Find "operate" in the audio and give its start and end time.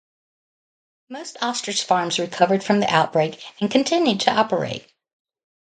4.35-4.91